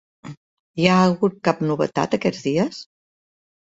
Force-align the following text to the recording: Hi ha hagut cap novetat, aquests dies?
Hi 0.81 0.87
ha 0.87 0.95
hagut 1.01 1.37
cap 1.49 1.61
novetat, 1.67 2.17
aquests 2.19 2.49
dies? 2.51 2.81